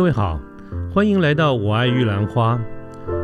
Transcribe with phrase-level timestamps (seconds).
[0.00, 0.40] 各位好，
[0.90, 2.58] 欢迎来到我爱玉兰花。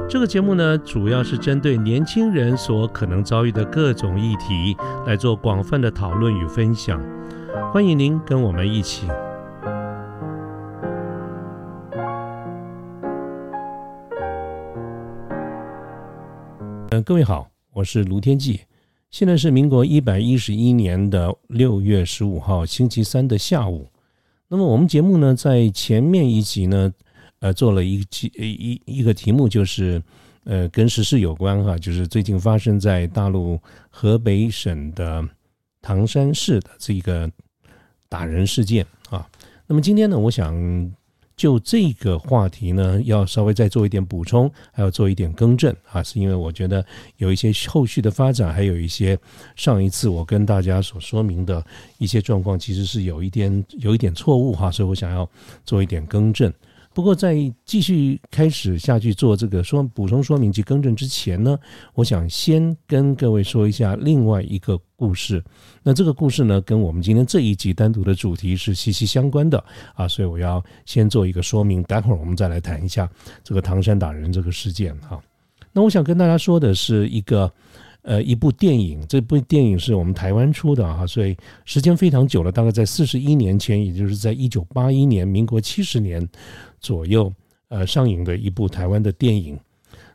[0.06, 7.02] 这个节目呢，主要是针对年轻人所可能遭遇的各种议题来做广泛的讨论与分享。
[7.72, 9.08] 欢迎您跟我们一起。
[16.90, 18.60] 嗯，各位好，我是卢天记。
[19.10, 23.88] 现在是民国一百一十一年的六月十五号星期三的下午。
[24.48, 26.92] 那么我们节目呢，在前面一集呢，
[27.40, 30.02] 呃，做了一集一一个题目，就是
[30.44, 35.26] 呃，跟时事有关哈，就是最近发生在大陆河北省的
[35.82, 37.30] 唐山市的这个
[38.08, 39.28] 打人事件啊。
[39.66, 40.54] 那么今天呢，我想。
[41.36, 46.84] 就这个话题呢，要稍微再做一点补充，还要做一点更正啊，是因为我觉得
[47.18, 49.18] 有一些后续的发展，还有一些
[49.54, 51.62] 上一次我跟大家所说明的
[51.98, 55.28] 一些状况，其实是有一点有一点错误哈，所以我想要
[55.66, 56.50] 做一点更正。
[56.96, 61.58] 不过，在继续开始下去做这个说补充说明及更正之前呢，
[61.92, 65.44] 我想先跟各位说一下另外一个故事。
[65.82, 69.62] 那这个故事呢，跟我们今天这一集单独的主题是息息相关的
[69.94, 71.82] 啊，所以我要先做一个说明。
[71.82, 73.06] 待会儿我们再来谈一下
[73.44, 75.22] 这个唐山打人这个事件哈。
[75.74, 77.52] 那我想跟大家说的是一个。
[78.06, 86.24] 呃，一部电影，这部电影是我们台湾出的啊，所以时间非常久了，大概在四十一年前，也就是在一九八一年，民国七十年
[86.78, 87.32] 左右，
[87.66, 89.58] 呃，上映的一部台湾的电影。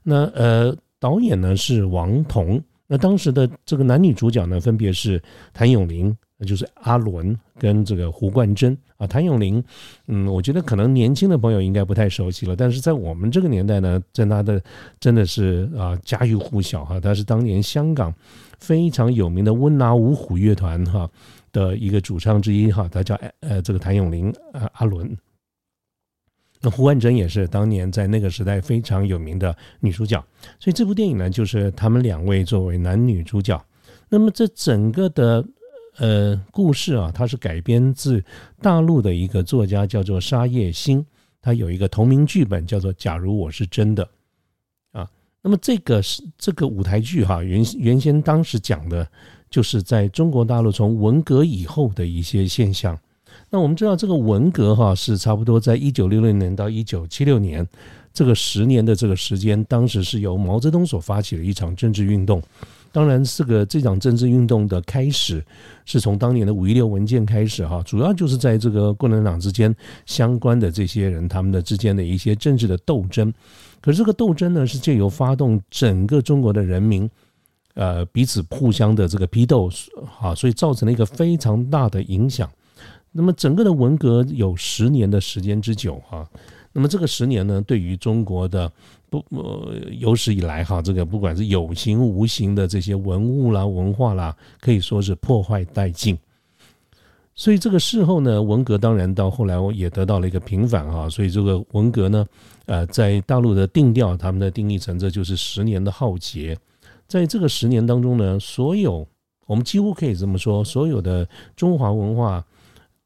[0.02, 6.16] 那呃，导演呢是王彤，那当时的这个男女主角呢，分别是谭咏麟。
[6.46, 8.78] 就是阿伦跟这个胡冠珍。
[8.98, 9.64] 啊，谭咏麟，
[10.06, 14.62] 嗯，我觉得可能年轻的朋友应该不太熟悉了，但是在我们这个年代呢，在他的
[15.00, 18.14] 真的是啊家喻户晓哈，他是当年香港
[18.60, 21.10] 非常有名的温拿五虎乐团哈
[21.52, 25.18] 的一个主唱之一哈，他叫呃这个谭咏麟啊阿伦，
[26.62, 30.24] 那胡冠珍也是当年在那个时代非常有名的女主角，
[30.60, 33.60] 所以这部电影呢，就是他们两位作为男女主角，
[34.10, 35.44] 那么这整个的。
[35.98, 38.24] 呃，故事啊，它是改编自
[38.62, 41.06] 大陆的一个作家叫做沙叶新，
[41.42, 44.04] 他有一个同名剧本叫做《假如我是真的》
[45.00, 45.10] 啊。
[45.42, 49.08] 那么这个是这个舞台剧哈，原原先当时讲的
[49.50, 52.98] 就是在中国大陆从文革以后的一些现象。
[53.50, 57.68] 那我们知道这个文革哈是差不多在一九六六年到一九七六年
[58.14, 62.42] 这个十年的这个时间，当时是由毛泽东所发起的一场政治运动。
[62.92, 65.44] 当然，这个这场政治运动的开始
[65.86, 69.74] 是从当年的五一六文件开始哈，主要就是在这个共产党之间
[70.06, 73.34] 相关的这些人他们的之间的一些政治的斗争。
[73.80, 77.10] 可是这个斗争呢，是借由发动整个中国的人民，
[77.76, 79.70] 呃，彼此互相的这个批斗，
[80.06, 82.50] 哈，所以造成了一个非常大的影响。
[83.14, 86.28] 那么整个的文革有十年的时间之久哈。
[86.74, 88.72] 那么这个十年呢，对于中国的
[89.12, 96.18] 不呃有史以来哈，这个不管是有形无形的这些文物啦、文化啦，可以说是破坏殆尽。
[97.36, 101.10] 所以这个事后呢，文革当然到后来我也得到了一个平反哈。
[101.10, 102.26] 所以这个文革呢，
[102.68, 106.58] 呃，在大陆的定调，他们的定义成这就是十年的浩劫。
[107.06, 109.06] 在这个十年当中呢，所有
[109.46, 112.46] 我们几乎可以这么说，所有的中华文化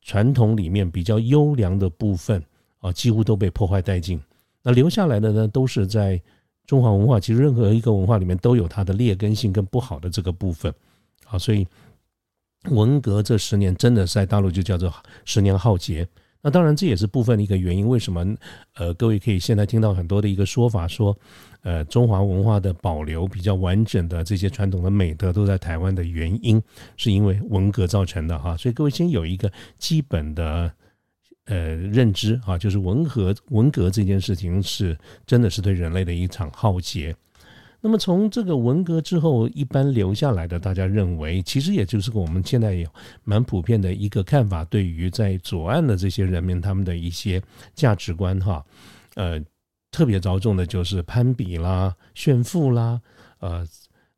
[0.03, 2.43] 传统里面比较优良的部分。
[2.79, 4.21] 啊，几乎都被破坏殆尽。
[4.67, 6.19] 那留下来的呢，都是在
[6.65, 7.19] 中华文化。
[7.19, 10.73] 其实任何一个文化里面都有它的劣根性跟不好的这个部分。
[11.27, 11.67] 啊，所以
[12.71, 14.91] 文革这十年真的在大陆就叫做
[15.23, 16.07] 十年浩劫。
[16.41, 17.87] 那当然这也是部分的一个原因。
[17.87, 18.25] 为什么？
[18.73, 21.15] 呃，各位可以现在听到很多的一个说法，说
[21.61, 26.59] 呃中华文化的保留比较完整的这些传统的美德都在台湾的原因，
[26.97, 28.57] 是因为文革造成的哈。
[28.57, 30.73] 所以各位先有一个基本的。
[31.45, 37.15] 呃，认知啊，就是文革文革这件事情是真的是对人类的一场浩劫。
[37.81, 42.89] 那么从这个文革之后，一般留下来的，大家认为，其实也就是我们现在有
[43.23, 47.41] 蛮普遍的一个看法，对于在左岸的这些人民，他们的一些
[47.75, 48.65] 价值观哈，
[49.13, 49.39] 呃，
[49.91, 52.99] 特别着重的就是攀比啦、炫富啦，
[53.39, 53.65] 呃。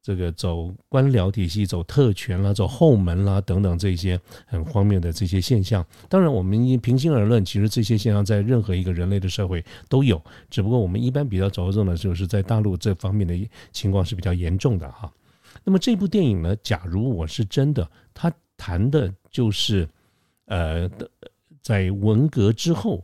[0.08, 13.36] 这个走官僚体系、走特权啦、走后门啦等等这些很荒谬的这些现象，当然我们平心而论，其实这些现象在任何一个人类的社会都有，只不过我们一般比较着重的就是在大陆这方面的
[13.74, 15.12] 情况是比较严重的哈。
[15.66, 19.86] 那么这部电影呢，假如我是真的，它谈的就是
[20.46, 20.90] 呃，
[21.62, 23.04] 在文革之后。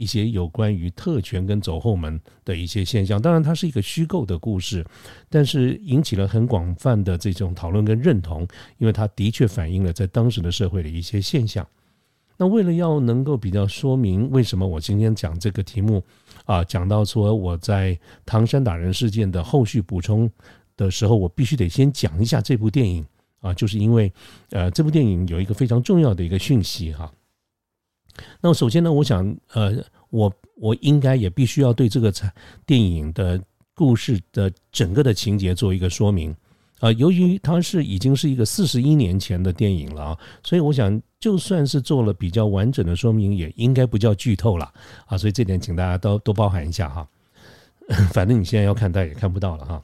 [0.00, 4.82] 一些有关于特权跟走后门的一些现象，当然它是一个虚构的故事，
[5.28, 8.48] 但是引起了很广泛的这种讨论跟认同，
[8.78, 11.66] 因为它的确反映了在当时的社会的一些现象。
[12.38, 16.02] 那为了要能够比较说明为什么我今天讲这个题目
[16.46, 20.30] 啊，讲到说我在唐山打人事件的后续补充
[20.78, 23.04] 的时候，我必须得先讲一下这部电影
[23.40, 24.10] 啊，就是因为
[24.52, 27.12] 呃这部电影有一个非常重要的一个讯息哈。
[28.40, 29.76] 那么首先呢，我想呃
[30.10, 32.12] 我我应该也必须要对这个
[32.66, 33.42] 电影的
[33.74, 36.34] 故事的整个的情节做一个说明。
[36.80, 44.72] 啊，由于它是已经是一个四十一年前的电影了啊，所以我想就算是做了比较完整的说明，也应该不叫剧透了
[45.04, 47.06] 啊，所以这点请大家都多包涵一下哈。
[48.14, 49.82] 反正你现在要看，大家也看不到了哈。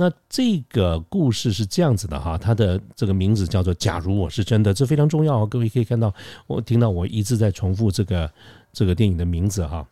[0.00, 5.46] 那这个故事是这样子的哈，它的这个名字叫做《假如我是真的》，这非常重要啊。
[5.46, 6.10] 各位可以看到，
[6.46, 8.32] 我听到我一直在重复这个
[8.72, 9.86] 这个电影的名字哈。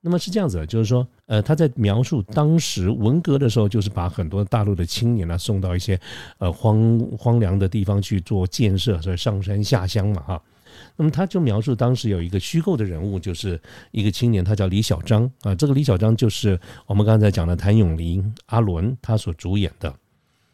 [0.00, 5.96] 那么是这样子的，就是说，呃，他在描述当时文革的时候，就是把很多大陆的青年呢送到一些
[6.38, 10.42] 呃荒荒凉的地方去做建设，所以上山下乡嘛，哈。
[10.96, 15.54] 那么他就描述当时有一个虚构的人物，就是一个青年，他叫李小章啊。
[15.54, 19.94] 这个李小章就是我们刚才讲的谭咏麟、阿伦他所主演的。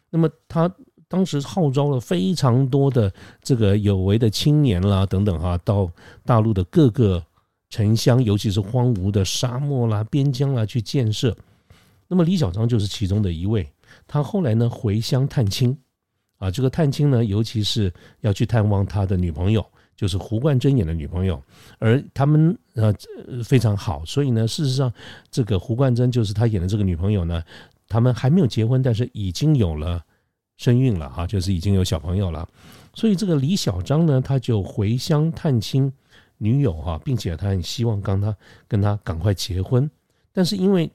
[0.09, 0.73] 那么他
[1.07, 5.91] 当时号召了非常多的这个有为的青年啦等等哈，到
[6.25, 7.23] 大陆的各个。
[7.69, 11.35] 城乡，尤其是荒芜的沙漠啦、边疆啦，去建设。
[12.07, 13.69] 那么李小章就是其中的一位。
[14.07, 15.77] 他后来呢回乡探亲，
[16.37, 21.41] 啊，这个探亲呢，尤其是要去探望他的女朋友，就是胡冠珍演的女朋友。
[21.77, 22.95] 而他们呃
[23.43, 24.89] 非常好，所以呢，事实上
[25.29, 27.43] 这个胡冠珍就是他演的这个女朋友呢，
[27.89, 30.01] 他们还没有结婚，但是已经有了
[30.55, 32.47] 身孕了哈，就是已经有小朋友了。
[32.93, 35.91] 所以这个李小章呢，他就回乡探亲。
[36.39, 39.89] 女友哈，并且他很希望跟他跟他赶快结婚，
[40.31, 40.87] 但是因为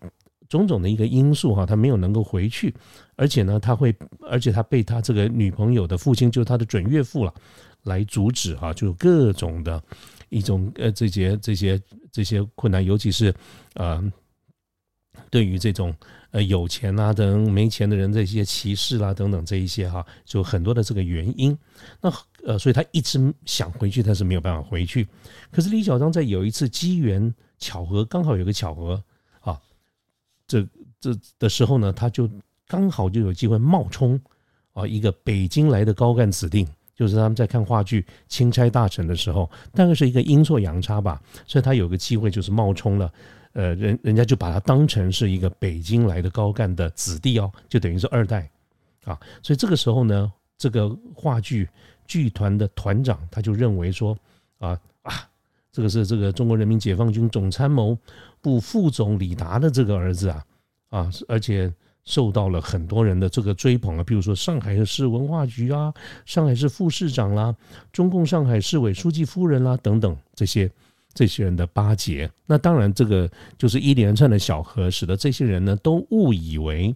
[0.49, 2.73] 种种的一个因素哈，他没有能够回去，
[3.17, 3.93] 而且呢，他会，
[4.31, 7.35] 而且他被他这个女朋友的父亲，就是他的准岳父了，
[7.85, 9.83] 来阻止哈，就各种的
[10.29, 11.81] 一种呃这些这些
[12.11, 13.35] 这些困难，尤其是
[13.75, 14.03] 呃
[15.31, 15.95] 对于这种
[16.31, 21.57] 呃有钱啊等没钱的人这些歧视啦等等这一些哈，就很多的这个原因，
[22.01, 22.13] 那。
[22.45, 25.07] 呃，所以他一直想回去，但是没有办法回去。
[25.53, 29.01] 可是李小章在有一次机缘巧合，刚好有个巧合
[29.39, 29.61] 啊，
[30.49, 30.67] 这
[30.99, 32.29] 这的时候呢，他就
[32.67, 34.21] 刚好就有机会冒充
[34.73, 36.67] 啊一个北京来的高干指定，
[37.03, 43.13] 就是他们在看话剧《钦差大臣》的时候，大概是一个阴错阳差吧，所以他有个机会就是冒充了，
[43.55, 48.49] 呃，人人家就把他当成是一个北京来的高干的子弟哦，就等于是二代
[49.03, 51.69] 啊，所以这个时候呢，这个话剧。
[52.05, 54.15] 剧团的团长他就认为说
[54.59, 55.27] 啊啊，
[55.71, 57.97] 这个是这个中国人民解放军总参谋
[58.43, 60.45] 部副总李达的这个儿子啊
[60.91, 61.73] 啊，而且
[62.05, 65.93] 受到了很多人的这个追捧啊，比如说上海市文化局啊，
[66.27, 67.55] 上海市副市长啦，
[67.93, 70.71] 中共上海市委书记夫人啦等等这些
[71.15, 72.31] 这些人的巴结。
[72.47, 76.95] 那当然，这个就是一连串的小合，使得这些人呢都误以为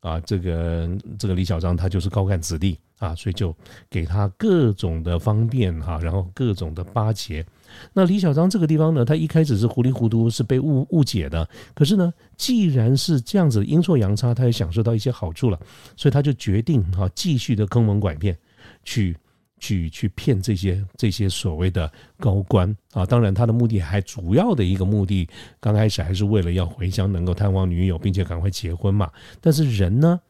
[0.00, 2.78] 啊，这个这个李小章他就是高干子弟。
[3.02, 3.52] 啊，所以就
[3.90, 7.44] 给他各种的方便哈，然后各种的巴结。
[7.92, 11.48] 那李小章这个地方呢，他一开始是糊里糊涂，是被误误解的。
[11.74, 15.58] 可是呢，既然是这样子阴错阳差，他也享受到一些好处了，
[15.96, 18.38] 所以他就决定哈，继续的坑蒙拐骗，
[18.84, 19.16] 去
[19.58, 21.90] 去去骗这些这些所谓的
[22.20, 23.04] 高官啊。
[23.04, 25.28] 当然，他的目的还主要的一个目的，
[25.58, 29.10] 刚开始还是为了要回乡能够探望女友，并且赶快结婚嘛。
[29.40, 30.20] 但是人呢？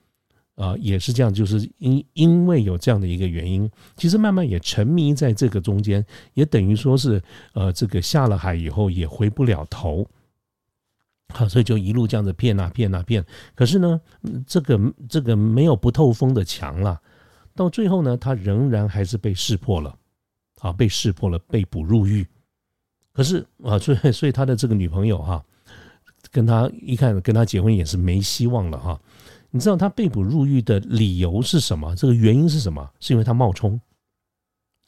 [0.62, 7.20] 啊，也是这样，就是因因为有这样的一个原因，其实慢慢也沉迷在这个中间，也等于说是
[7.52, 10.08] 呃，这个下了海以后也回不了头，
[11.34, 13.26] 好，所以就一路这样子骗啊骗啊骗。
[13.56, 14.00] 可是呢，
[14.46, 14.78] 这个
[15.08, 17.00] 这个没有不透风的墙了，
[17.56, 19.92] 到最后呢，他仍然还是被识破了，
[20.60, 22.24] 啊，被识破了，被捕入狱。
[23.12, 25.44] 可是啊，所以所以他的这个女朋友哈，
[26.30, 29.00] 跟他一看跟他结婚也是没希望了哈。
[29.54, 31.94] 你知道他被捕入狱的理由是什么？
[31.94, 32.90] 这个原因是什么？
[33.00, 33.78] 是因为他冒充，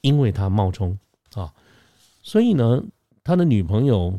[0.00, 0.99] 因为他冒充
[1.35, 1.52] 啊，
[2.23, 2.83] 所以呢，
[3.23, 4.18] 他的女朋友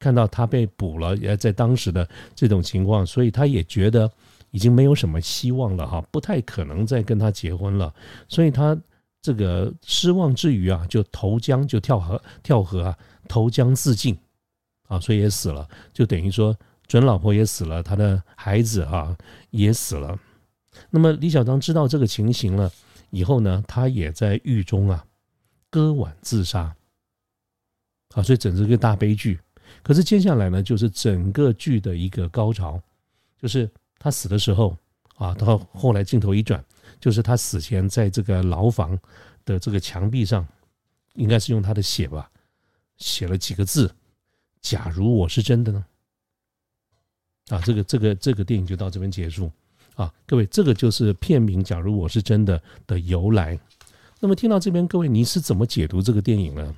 [0.00, 4.10] 看到他被捕了，也在当时的这种情况，所以他也觉得
[4.50, 7.94] 已经没有什么希望了哈，不太可能再跟他结婚了，
[8.26, 8.76] 所以他
[9.22, 12.98] 这个失望之余啊，就投江，就跳河，跳河啊，
[13.28, 14.18] 投江自尽
[14.88, 16.56] 啊，所以也死了，就等于说。
[16.90, 19.16] 准老婆也死了，他的孩子啊
[19.50, 20.18] 也死了。
[20.90, 22.68] 那么李小章知道这个情形了
[23.10, 25.06] 以后呢，他也在狱中啊
[25.70, 26.74] 割腕自杀。
[28.16, 29.38] 啊，所以整个一个大悲剧。
[29.84, 32.82] 可是接下来呢，就是整个剧的一个高潮，
[33.40, 33.70] 就是
[34.00, 34.76] 他死的时候
[35.14, 36.60] 啊，到后来镜头一转，
[36.98, 38.98] 就是他死前在这个牢房
[39.44, 40.44] 的这个墙壁上
[41.14, 42.28] 应该是用他的血吧，
[42.96, 43.94] 写了几个字
[44.60, 45.84] ：“假如我是真的呢？”
[47.50, 49.50] 啊，这个这个这个电影就到这边结束
[49.96, 53.58] 啊，各位，这个就是片名《假如我是真的》的由来。
[54.20, 56.76] 那么听到这边，各位你是怎么解读这个电影呢？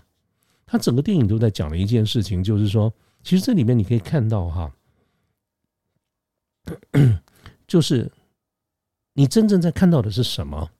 [0.64, 2.90] 他整个电影都在讲的一件事情，就是说，
[3.22, 4.72] 其实这里面你可以看到哈，
[7.68, 8.10] 就是
[9.12, 10.70] 你真正在看到的是什么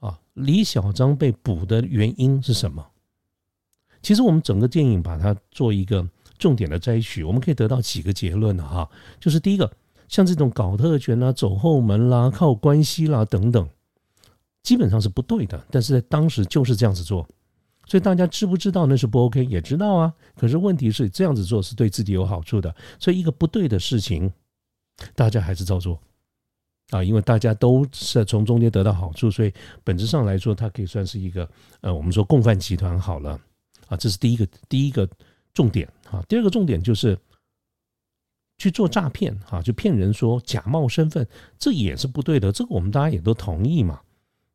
[0.00, 0.18] 啊？
[0.34, 2.84] 李小章被捕的原因是什么？
[4.02, 6.08] 其实我们整个电影把它做一个。
[6.38, 8.88] 重点的摘取，我们可以得到几个结论的哈，
[9.18, 9.70] 就是第一个，
[10.08, 13.68] 像这种搞特权啦、走后门啦、靠关系啦等等，
[14.62, 15.64] 基本上是不对的。
[15.70, 17.26] 但是在当时就是这样子做，
[17.86, 19.44] 所以大家知不知道那是不 OK？
[19.46, 20.12] 也知道啊。
[20.36, 24.30] 可是问题是这样子做是对自己有好处的，所以一个不对的事情，
[25.14, 25.98] 大家还是照做
[26.90, 29.52] 啊，因为大家都是从中间得到好处，所以
[29.82, 31.48] 本质上来说，它可以算是一个
[31.80, 33.40] 呃，我们说共犯集团好了
[33.88, 35.08] 啊，这是第一个第一个。
[35.56, 37.18] 重点啊，第二个重点就是
[38.58, 41.26] 去做诈骗啊，就骗人说假冒身份，
[41.58, 42.52] 这也是不对的。
[42.52, 44.00] 这个我们大家也都同意嘛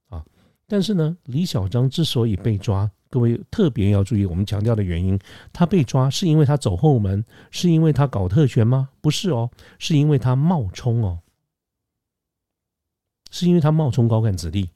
[0.10, 0.24] 啊。
[0.68, 5.20] 但是呢，李小章之所以被抓，各位特别要注意，我们强调的原因，
[5.52, 8.90] 他被抓是因为他走后门，是因为他搞特权吗？
[9.02, 11.20] 不是哦，是因为他冒充哦，
[13.30, 14.70] 是因为他冒充高干子弟，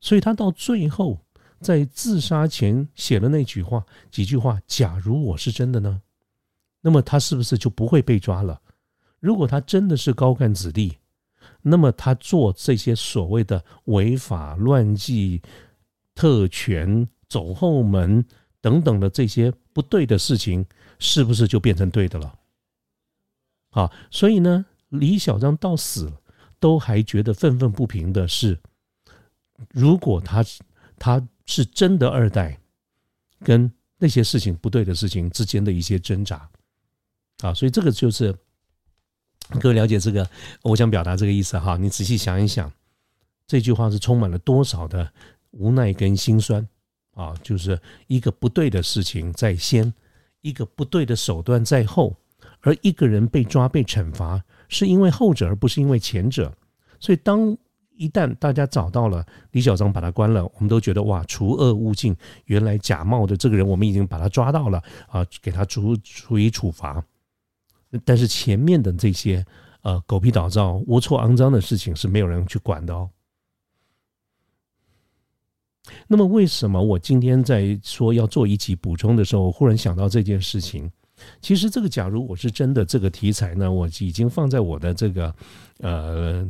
[0.00, 1.20] 所以他到最后。
[1.66, 4.60] 在自杀前写了那句话，几句话。
[4.68, 6.00] 假如我是真的呢？
[6.80, 8.62] 那么他是不是就不会被抓了？
[9.18, 10.96] 如果他真的是高干子弟，
[11.62, 15.42] 那么他做这些所谓的违法乱纪、
[16.14, 18.24] 特权、走后门
[18.60, 20.64] 等等的这些不对的事情，
[21.00, 22.38] 是不是就变成对的了？
[23.70, 26.12] 啊，所以呢，李小章到死
[26.60, 28.56] 都还觉得愤愤不平的是，
[29.72, 30.44] 如果他
[30.96, 31.26] 他。
[31.46, 32.58] 是真的二代，
[33.44, 36.48] 跟那些事情不对的事情之间的一些挣扎，
[37.40, 38.36] 啊，所以这个就是
[39.60, 40.28] 各位了解这个，
[40.62, 41.76] 我想表达这个意思哈。
[41.76, 42.70] 你仔细想一想，
[43.46, 45.10] 这句话是充满了多少的
[45.52, 46.66] 无奈跟心酸
[47.12, 47.34] 啊！
[47.42, 49.94] 就是一个不对的事情在先，
[50.40, 52.16] 一个不对的手段在后，
[52.60, 56.52] 而一个人被抓被惩罚，是因为后者而不是因为前者，
[56.98, 57.56] 所以当。
[57.96, 62.14] 一旦大家找到了李小章，把他关了，我们都觉得哇，除恶务尽。
[62.44, 67.02] 原来假冒的这个人，我们已经把他抓到了啊，给他处处以处罚。
[68.04, 69.44] 但是前面的这些
[69.82, 73.08] 呃狗屁倒灶、龌龊肮脏的事情是没有人去管的哦。
[76.06, 80.90] 那么为什么我今天在说要做一集补充的时候，忽然想到这件事情？
[81.40, 85.34] 其实这个假如我是真的这个题材呢，我已经放在我的这个
[85.78, 86.46] 呃。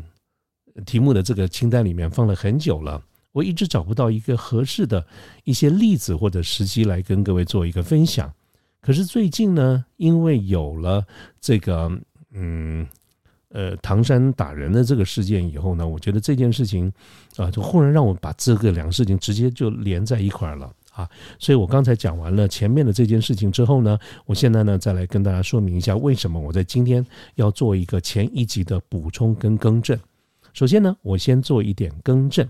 [0.85, 3.03] 题目的这个清单里面放了很久了，
[3.33, 5.05] 我一直找不到一个合适的
[5.45, 8.33] 一些例子或者时机来跟各位做一个分享。
[8.81, 11.05] 可是最近呢，因为有了
[11.41, 11.91] 这个
[12.33, 12.87] 嗯
[13.49, 16.93] 呃唐山打人的这个事件以后呢，我觉得这件事情
[17.37, 21.09] 啊，就忽然让我把这个两个事情直接就连在一块儿了啊。
[21.39, 27.05] 所以我刚才讲完了前面的这件事情之后呢，我现在呢再来跟大家说明一下为什么我在今天
[27.35, 29.99] 要做一个前一集的补充跟更正。
[30.57, 32.49] 首先呢，我先做一点更正。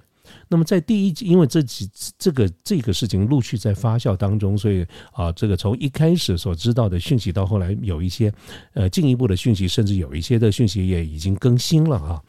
[0.49, 8.33] 那么在第一集，因为这几这个这个事情陆续在发酵当中，所以啊，这个从一开始所知道的讯息到后来有一些
[8.75, 12.23] 呃进一步的讯息，甚至有一些的讯息也已经更新了啊。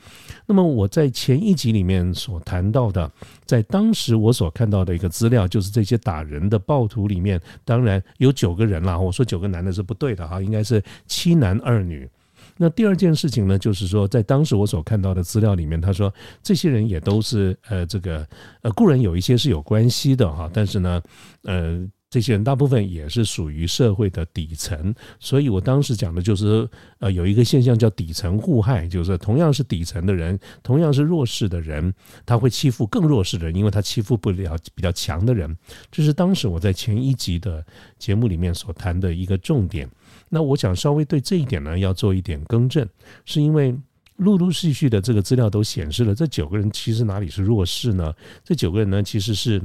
[0.47, 3.11] 那么我在前一集里面所谈到的，
[3.45, 8.99] 在当时我所看到的一个资料，就是这些打人的暴徒里面，当然有九个人了。
[8.99, 12.09] 我说九个男的是不对的哈，应该是七男二女。
[12.57, 18.27] 那第二件事情呢，就是说，在当时我所看到的资料里面，他说这些人也都是呃，这个
[18.61, 21.01] 呃，固然有一些是有关系的哈，但是呢，
[21.43, 26.67] 呃，这些人大部分也是属于社会的底层，所以我当时讲的就是
[26.99, 31.93] 呃，有一个现象叫底层互害，就是同样是底层的人，同样是弱势的人，
[32.25, 35.55] 他会欺负更弱势的人，因为他欺负不了比较强的人。
[35.91, 37.63] 这是当时我在前一集的
[37.99, 39.87] 节目里面所谈的一个重点。
[40.29, 42.87] 那我想稍微对这一点呢要做一点更正，
[43.25, 43.75] 是因为
[44.17, 48.13] 陆陆续续的这个资料都显示了，这九个人其实哪里是弱势呢？
[48.43, 49.61] 这九个人呢其实是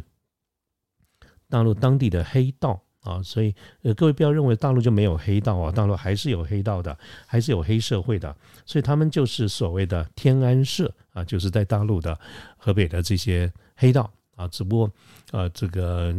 [1.48, 12.18] 大陆当地的黑道啊，所以呃各位不要认为大陆就没有黑道啊，大陆还是有黑道的，还是有黑社会的，所以他们就是所谓的天安社啊，就是在大陆的
[12.56, 14.90] 河北的这些黑道啊，只不过
[15.30, 16.14] 呃这个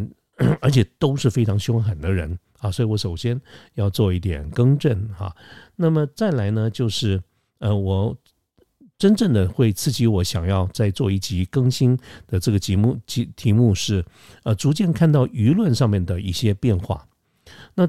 [0.60, 2.38] 而且都是非常凶狠的人。
[2.64, 3.40] 啊，所以我首先
[3.76, 5.36] 要做一点更正哈。
[5.76, 7.22] 那么再来呢，就是
[7.60, 8.18] 呃，我
[8.98, 14.04] 真正的会刺激我想要再做一集更新的这个节目，题题目是
[14.44, 17.06] 呃，逐渐看到舆论上面的一些变化。
[17.76, 17.86] 那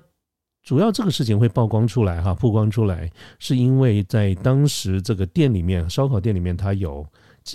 [0.65, 7.07] 主要这个事情会曝光出来哈，曝光出来是因为在当时这个店里面，烧烤店里面它有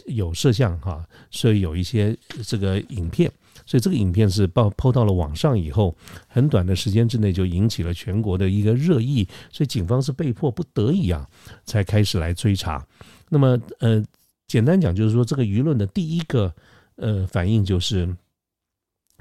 [0.05, 3.29] 有摄像哈，所以有一些这个影片。
[3.65, 5.95] 所以这个影片是报抛到了网上以后，
[6.27, 11.27] 很短的时间之内就引起了全国的一个热议，所以警方是被迫不得已啊，
[11.65, 12.85] 才开始来追查。
[13.29, 14.03] 那么呃，
[14.47, 16.53] 简单讲就是说，这个舆论的第一个
[16.95, 18.15] 呃反应就是，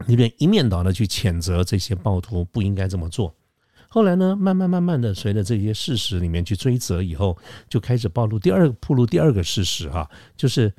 [0.06, 3.34] 那边一面倒的去谴责这些暴徒不应该这么做。
[3.88, 7.36] 后来呢，慢慢慢慢的随着这些事实里面去追责以后，
[7.68, 10.72] 就开始暴露第二个暴露第二个事实哈，就是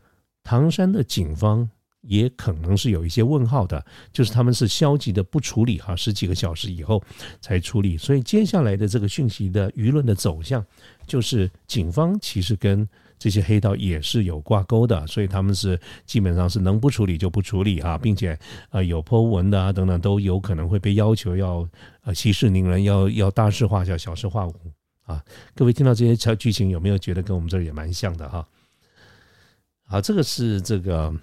[0.44, 1.70] 唐山的警方。
[2.02, 7.04] 也可能是有一些问号的，就是他们是消极的不处理哈，十几个小时以后
[7.42, 10.66] 才处理，所以接下来的这个讯息的舆论的走向，
[11.06, 12.88] 就是警方其实跟
[13.18, 18.40] 这些黑道也是有挂钩的，所以他们是基本上是能不处理就不处理哈，并且
[18.70, 21.68] 呃有波纹的啊等等都有可能会被要求要
[22.04, 24.54] 呃息事宁人，要要大事化小，小事化无
[25.04, 25.22] 啊。
[25.54, 28.48] 各位听到这些条剧情有没有觉得跟我们这儿也蛮像的哈？
[29.84, 31.14] 好，这个是这个。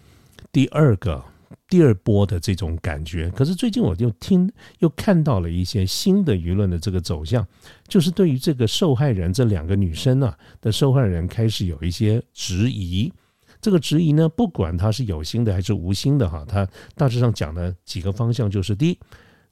[0.53, 1.25] 第二个
[1.69, 7.47] 第二波的这种感觉，可是最近我就听又看到了一些新的舆论的这个走向，
[7.89, 13.13] 就是对于这个受害人这两个女生呢的受害人开始有一些质疑。
[13.61, 18.99] 这个质疑呢，不管他是有心的还是无心的哈，他大致上讲的几个方向就是：第一，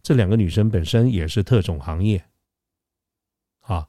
[0.03, 2.23] 这两个女生本身也是特种行业，
[3.63, 3.89] 啊，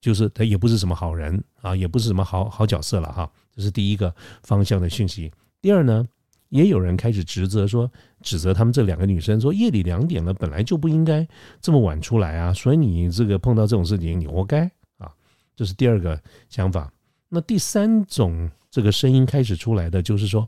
[0.00, 5.30] 就是她也不是什么好人啊，也不是什么好好角色了哈，这是第一个方向的讯息。
[5.66, 6.06] 第二呢？
[6.50, 7.90] 也有人开始指责说，
[8.22, 11.26] 指责他们这两个女生说，夜里两点了，本来就不应该
[11.60, 15.12] 这么晚出来啊，所以你这个碰到这种事情，你活该啊，
[15.56, 16.88] 这是第二个想法。
[17.28, 20.46] 那第三种这个声音开始出来的就是说，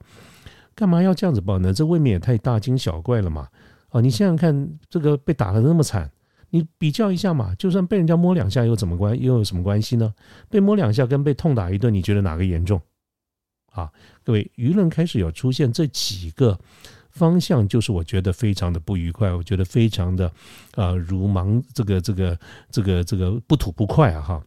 [0.77, 1.75] 干嘛要这样子报呢？
[1.75, 3.49] 这未免也太大惊小怪了嘛！
[3.89, 6.09] 啊，你想想看，这个被打的那么惨，
[6.51, 10.15] 你比较一下嘛，就算被人家摸两下又怎么关，又有什么关系呢？
[10.49, 12.81] 被摸两下跟被痛打一顿，你觉得哪个严重？
[13.73, 13.93] 啊，
[14.29, 16.59] 各位，舆论开始有出现这几个
[17.09, 20.31] 方向，就是我觉得非常的不愉快，我觉得非常的
[20.75, 22.39] 呃如芒这个这个
[22.71, 24.21] 这个这个不吐不快啊！
[24.21, 24.45] 哈，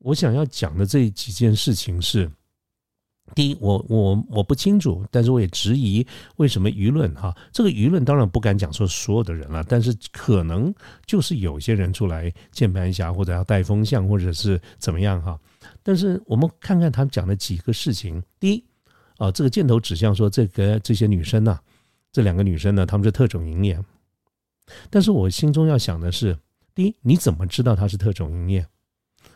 [0.00, 2.28] 我想要讲的这几件事情是：
[3.36, 6.04] 第一，我我我不清楚，但是我也质疑
[6.38, 10.74] 为什么舆论哈，这个舆论当然不敢讲说所有的人了，但是可能
[11.06, 15.38] 就是有些人出来键盘侠或者要带风向或者是怎么样哈。
[15.84, 18.64] 但是我们看看他们讲的几个事情，第一。
[19.20, 21.60] 啊，这个箭头指向说，这个这些女生呢，
[22.10, 23.78] 这两个女生呢，她们是特种营业。
[24.88, 26.38] 但是我心中要想的是，
[26.74, 28.66] 第一，你怎么知道她是特种营业？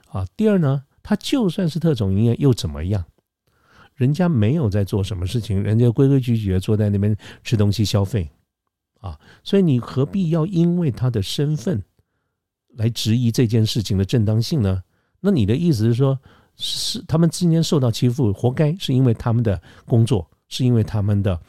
[0.09, 3.05] 啊，第二呢，她就算是特种营业又怎么样？
[3.95, 8.31] 人家没有在做什么事情，人家规规矩矩的坐在那边吃东西消费，
[9.01, 11.85] 啊，所以你何必要因为她的身份
[12.69, 14.83] 来质疑这件事情的正当性呢？
[15.21, 16.19] 那你的意思是说？
[16.57, 21.41] 是他们今天受到欺负，活该，是因为他们的工作，是因为他们的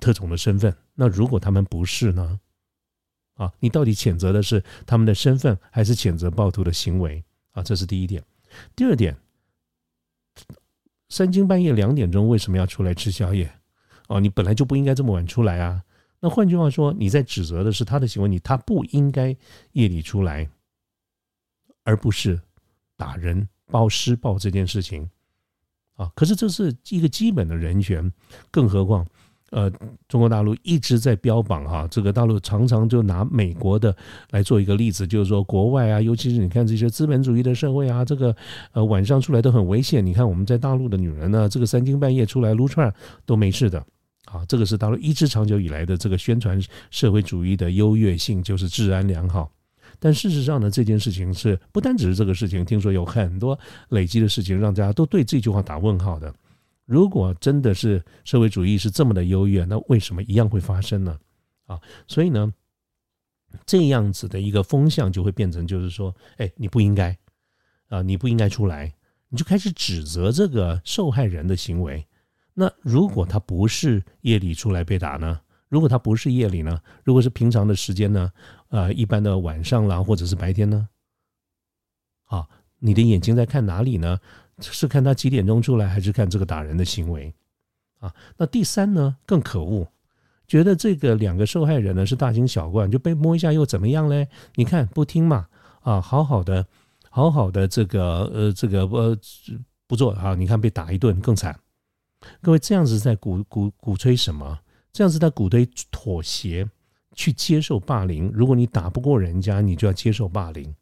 [0.00, 0.74] 特种的身份。
[0.94, 2.40] 那如果他们不是呢？
[3.34, 7.22] 啊，你到底谴责的是他们的身份，还是谴责暴徒的行为？
[7.50, 8.22] 啊，这是第一点。
[8.76, 9.16] 第二点，
[11.08, 13.52] 三更半夜两点钟为什么要出来吃宵夜？
[14.06, 15.82] 哦，你本来就不应该这么晚出来啊。
[16.20, 19.36] 那换句话说，你在指责的是他的行为，你他不应该
[19.72, 20.48] 夜里出来，
[21.82, 22.40] 而不是
[22.96, 23.48] 打人。
[23.70, 25.08] 报施暴这件事情，
[25.96, 28.12] 啊，可是这是一个基本的人权，
[28.50, 29.06] 更何况，
[29.50, 29.70] 呃，
[30.08, 33.96] 中国大陆一直在标榜哈，这个大陆常常就拿美国的
[34.30, 38.34] 来做一个例子，就是说国外啊，尤其是你看这些资本主义的社会啊，这个
[38.72, 40.04] 呃晚上出来都很危险。
[40.04, 42.92] 你看我们在大陆的女人呢，这个三更半夜出来撸串
[43.24, 43.78] 都没事的，
[44.26, 49.50] 啊，这个是大陆一直长久以来的这个宣传社会主义的优越性，就是治安良好。
[49.98, 53.58] 但事实上呢，这件事情是不单只是这个事情，听说有很多
[53.90, 56.34] 累积的事情，让大家都对这句话打问号的。
[56.86, 61.18] 如果真的是社会主义是这么的优越，那为什么一样会发生呢？
[61.66, 62.52] 啊，所以呢，
[63.64, 67.16] 这样子的一个风向就会变成，就是说，哎，你不应该
[67.88, 68.92] 啊，你不应该出来，
[69.30, 72.06] 你就开始指责这个受害人的行为。
[72.52, 75.40] 那如果他不是夜里出来被打呢？
[75.74, 76.80] 如果他不是夜里呢？
[77.02, 78.32] 如果是平常的时间呢？
[78.68, 80.88] 呃，一般的晚上啦，或者是白天呢？
[82.26, 84.20] 啊，你的眼睛在看哪里呢？
[84.60, 87.34] 是看他几点钟出来，还是看这个打人的行为？
[87.98, 89.88] 啊，那第三呢，更可恶，
[90.46, 94.28] 觉得这个两个受害人呢是大惊小怪，就被摸一下又怎么样嘞？
[94.54, 95.48] 你看不听嘛？
[95.80, 96.64] 啊，好好的，
[97.10, 99.18] 好好的这个呃，这个呃。
[99.86, 101.54] 不不做啊，你看被打一顿更惨。
[102.40, 104.58] 各位这样子在鼓鼓鼓吹什么？
[104.94, 106.66] 这样子在鼓吹妥协，
[107.16, 108.30] 去接受霸凌。
[108.32, 110.72] 如果你打不过人家，你就要接受霸凌。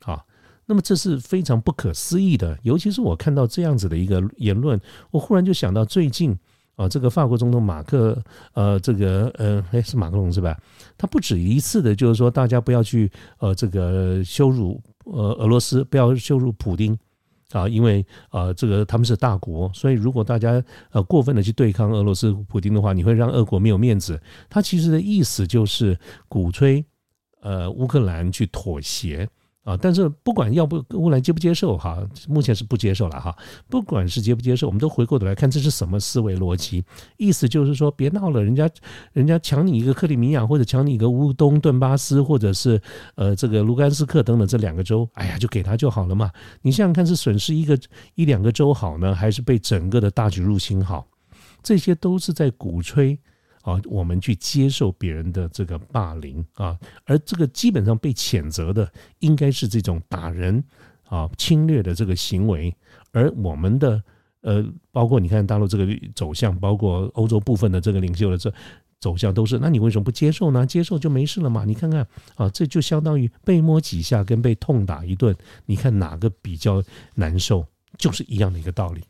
[0.00, 0.26] 好，
[0.64, 2.58] 那么这是非常不可思议的。
[2.62, 6.34] 尤其是我看到这样子的一个言论，我忽然就想到最近
[6.76, 8.18] 啊，这个法国总统马克，
[8.54, 10.58] 呃，这个呃，哎，是马克龙是吧？
[10.96, 16.98] 他不止一次的，就是说大家不要去呃，这个羞辱呃俄罗斯，不要羞辱普丁。
[17.54, 24.20] 啊，因为呃，这个他们是大国，所以如果大家呃过分的去对抗俄罗斯普京的话，你会让俄国没有面子。
[24.50, 26.84] 他其实的意思就是鼓吹
[27.40, 29.28] 呃乌克兰去妥协。
[29.64, 33.34] 啊，但是不管要不乌克兰接不接受哈，目前是不接受了哈。
[33.68, 36.84] 不管是接不接受，我们都回过头来看这是什么思维逻辑。
[37.16, 38.68] 意思就是说，别闹了，人家
[39.14, 42.78] 人家抢你一个克里米亚，或者抢你一个乌东顿巴斯，或者是
[43.14, 46.30] 呃这个卢甘斯克等等这两个州，哎呀，就给他就好了嘛。
[46.60, 47.78] 你想想看，是损失一个
[48.16, 51.06] 一两个州好呢，还是被整个的大举入侵好？
[51.62, 53.18] 这些都是在鼓吹。
[53.64, 60.62] 啊，我们去接受别人的这个霸凌啊，而这个基本上被谴责的应该是这种打人
[61.08, 62.74] 啊、侵略的这个行为，
[63.10, 64.02] 而我们的
[64.42, 68.52] 呃，包括你看大陆这个走向，包括欧洲部分的这个领袖的这
[69.00, 70.66] 走向，都是，那你为什么不接受呢？
[70.66, 71.64] 接受就没事了嘛？
[71.64, 76.82] 你看看啊，这就相当于被摸几下跟被痛打一顿，你看哪个比较
[77.14, 77.64] 难受？
[77.96, 79.02] 就是一样的一个道理。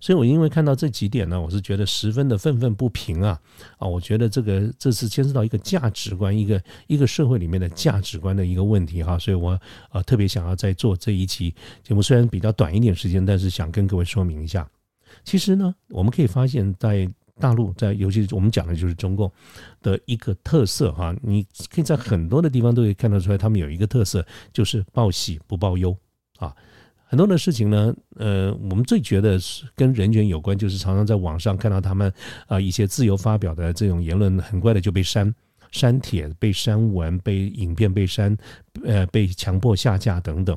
[0.00, 3.38] 所以，我因为看到这几点呢，我是觉得十分的愤愤不平啊！
[3.78, 9.18] 啊，我觉得这个这是牵涉到一个价值观，一个一个社会里面的价值观的一个问题哈。
[9.18, 9.58] 所以我
[9.90, 14.68] 呃特别想要在做这一期节目，虽然比较短一点时间，但是想跟各位说明一下。
[15.24, 19.30] 其实呢，我们可以发现，在大陆，在尤其是我们讲的就是中共
[19.82, 25.96] 的一个特色哈，你可以在很多的地方都可以看得出来，他们有一个特色，就是报喜不报忧
[26.38, 26.54] 啊。
[27.08, 32.12] 很多的事情呢，呃，我们最觉得是跟人权有关，就是常常在网上看到他们
[32.48, 35.32] 啊一些自由发表的这种言论，很快的就被删
[35.70, 38.36] 删帖、被删文、被影片被删，
[38.84, 40.56] 呃，被强迫下架等等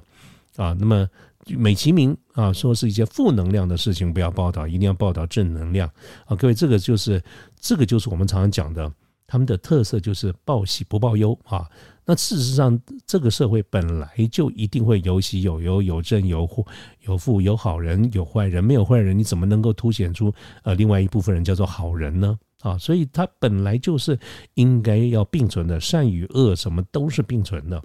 [0.56, 0.76] 啊。
[0.80, 1.08] 那么
[1.56, 5.88] 美其名啊，说是一些负能量的事情不要报道，一定要报道正能量
[6.26, 6.36] 啊。
[6.36, 7.22] 各位，这个就是
[7.60, 8.92] 这个就是我们常常讲的，
[9.28, 11.70] 他们的特色就是报喜不报忧啊。
[12.10, 16.66] 那事实上，这个社会本来就一定会有喜有忧，有正有负，
[17.02, 22.40] 有富有好人有坏人，没有坏人，你怎么能够凸显出呃另外一部分人叫做好人呢？
[22.62, 24.18] 啊，所以它本来就是
[24.56, 27.80] 应该要并存的，善与恶什么都是并存的。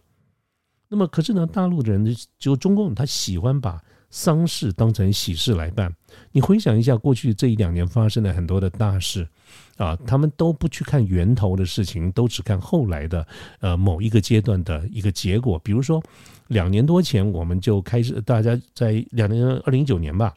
[0.88, 3.78] 那么，可是呢，大陆的人就中共，他喜欢把。
[4.10, 5.92] 丧事当成喜事来办，
[6.30, 9.28] 你回想一下过去这一两年发生的很多的大事，
[9.76, 13.26] 啊，他们都不去看源头的事情，都只看后来的
[13.60, 15.58] 呃某一个阶段的一个结果。
[15.58, 16.02] 比如说，
[16.48, 20.34] 两年多前我们就开始，大家在两年二零一九年吧。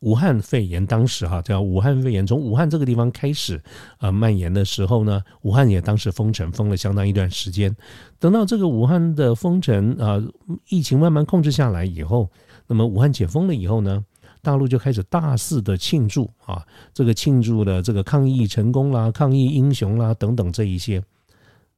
[0.00, 3.58] 武汉肺炎当时哈叫武汉肺炎，从武汉这个地方开始
[3.96, 7.74] 啊蔓延的时候呢，武汉也当时封城封了相当一段时间。
[8.18, 10.22] 等到这个武汉的封城啊，
[10.68, 12.30] 疫情慢慢控制下来以后，
[12.66, 14.04] 那么武汉解封了以后呢，
[14.44, 21.02] 大陆就开始大肆的庆祝啊，这个庆祝的这个抗疫成功啦、抗疫英雄啦等等这一些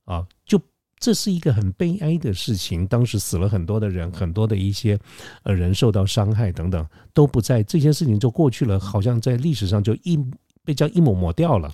[0.05, 0.61] 啊，就。
[0.99, 4.99] 这是一个很悲哀的事情，当时死了很多的人，很多的一些
[5.43, 10.19] 呃人受到伤害等等都不在，这些事情就过去了，好像在历史上就一
[10.65, 11.71] 被叫一抹抹掉了。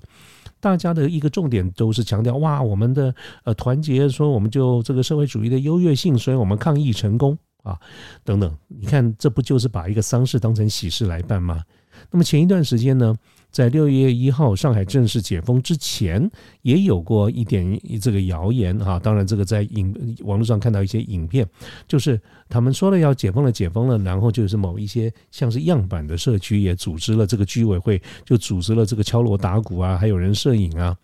[0.59, 7.79] 大家的一个重点都是强调哇，我们的呃团结，说我们就这个社会主义的优越性，所以我们抗疫成功啊
[8.23, 8.55] 等等。
[8.67, 11.63] 你看，这不就是把一个丧事当成喜事来办吗？
[12.11, 13.15] 那么前一段时间呢？
[13.51, 16.27] 在六月一号上海正式解封之前，
[16.63, 18.97] 也有过一点这个谣言哈。
[18.97, 21.47] 当然，这个在影网络上看到一些影片，
[21.87, 30.97] 就是他们说了要解封了，解封了，然后就是某一些像是样板的社区也组织了这个居委会，就组织了这个敲锣打鼓啊，还有人摄影啊，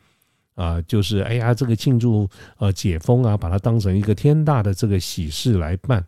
[0.55, 6.03] 啊，就是哎呀，这个庆祝呃解封啊，把它当成一个天大的这个喜事来办。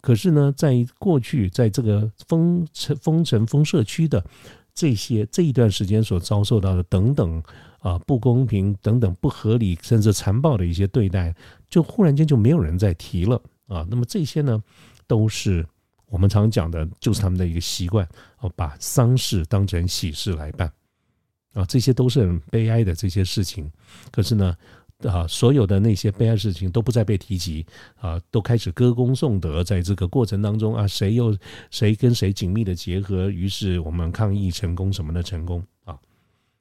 [0.00, 4.24] 可是呢，在过去在这个封城、封城、封社区的。
[4.72, 7.42] 这些这一段时间所遭受到的等等
[7.80, 11.34] 啊不公平等等不合理甚至残暴的一些对待，
[11.68, 13.34] 就忽然间就没有人再提了
[13.66, 13.84] 啊。
[13.90, 14.62] 那么这些呢，
[15.08, 15.66] 都是
[16.06, 18.08] 我们常讲的，就是他们的一个习惯
[18.38, 20.72] 哦，把丧事当成喜事来办
[21.52, 21.64] 啊。
[21.66, 23.70] 这些都是很悲哀的这些事情。
[24.10, 24.56] 可是呢。
[25.08, 27.64] 啊，所有的那些悲哀事情都不再被提及
[27.98, 29.64] 啊，都开始歌功颂德。
[29.64, 31.36] 在这个过程当中啊，谁又
[31.70, 35.98] 谁跟谁紧密的结合，于是我们抗疫成功什么的成功啊，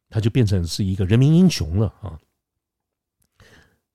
[0.10, 2.18] 他就变成是一个人民英雄了啊。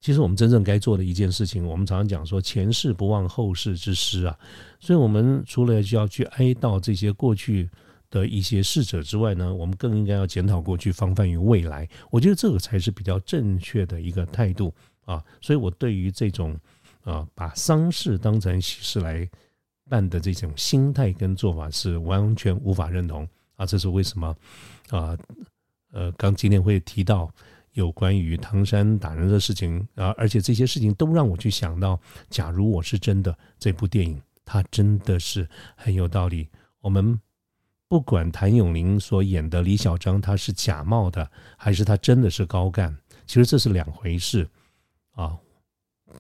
[0.01, 4.39] 其实我们真正该做的一件事情，我们常常讲说前事不忘后事之师啊，
[4.79, 7.71] 所以我们除了需要去哀悼这些过去
[8.15, 11.89] 的一些逝者之外呢，我们更应该要检讨过去，防范于未来。
[12.13, 14.73] 我觉得这个才是比较正确的一个态度
[15.05, 15.21] 啊。
[15.41, 16.57] 所以我对于这种
[17.03, 19.29] 啊把丧事当成喜事来
[19.89, 23.67] 办的这种心态跟做法是完全无法认同啊。
[23.67, 24.37] 这是为什么
[24.91, 25.19] 啊？
[25.91, 27.29] 呃，刚今天会提到。
[27.75, 32.01] 有关于唐山打人的事情啊，而且这些事情都让我去想到，
[32.31, 36.49] 假如我是真的，这部电影它真的是很有道理。
[36.81, 37.21] 我们
[37.89, 44.49] 不管谭咏麟所演的李小章他是假冒的，还是他真的是高干，其实这是两回事
[45.13, 45.37] 啊。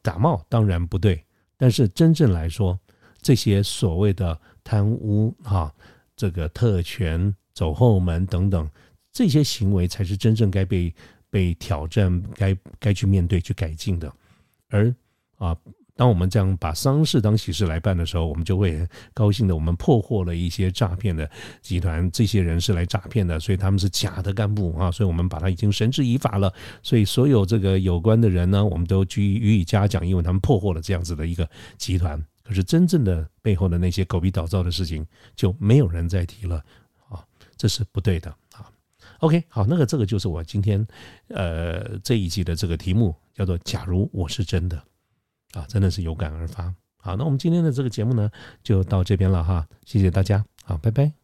[0.02, 1.24] 假冒当然不对，
[1.56, 2.78] 但是真正来说，
[3.20, 5.72] 这些所谓的贪污啊，
[6.14, 8.70] 这个特权、走后门等等
[9.12, 10.94] 这些行为，才是真正该被。
[11.30, 14.14] 被挑战，该该去面对、去改进的。
[14.68, 14.94] 而
[15.36, 15.56] 啊，
[15.96, 19.54] 当我们这样把丧事当喜事来办的时候，我们就会高兴的。
[19.54, 21.30] 我们破获了一些诈骗的
[21.62, 26.52] 集团，这些人是来诈骗的，所以他们是假的干部啊，所以我们把他已经绳之以法了。
[26.82, 32.20] 所以所有这个有关的人呢，我们都予以予以嘉奖，因为他们破获了这样子的一个集团。
[32.42, 36.56] 可是真正的背后的那些狗屁倒灶的事情，就没有人再提了
[37.08, 37.24] 啊，
[37.56, 38.68] 这是不对的啊。
[39.20, 40.84] OK，好，那个这个就是我今天，
[41.28, 44.82] 呃，这一集的这个题目叫做“假如我是真的”，
[45.54, 46.74] 啊，真的是有感而发。
[46.96, 48.30] 好，那我们今天的这个节目呢，
[48.62, 51.23] 就到这边了哈，谢谢大家，好，拜拜。